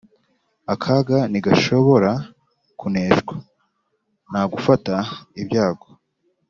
akaga 0.73 1.17
ntigashobora 1.31 2.11
kuneshwa 2.79 3.35
nta 4.29 4.41
gufata 4.51 4.93
ibyago 5.41 5.87